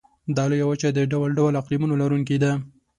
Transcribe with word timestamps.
دا 0.35 0.43
لویه 0.49 0.65
وچه 0.67 0.89
د 0.93 0.99
ډول 1.11 1.29
ډول 1.39 1.53
اقلیمونو 1.61 1.93
لرونکې 2.01 2.37
ده. 2.43 2.51